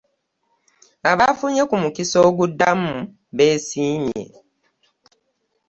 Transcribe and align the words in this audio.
Abafunye 1.11 1.61
ku 1.69 1.75
mukisa 1.83 2.17
oguddamu 2.27 2.93
beesiimye. 3.37 4.23